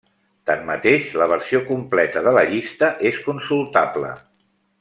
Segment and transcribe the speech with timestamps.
[0.49, 4.15] Tanmateix, la versió completa de la llista és consultable.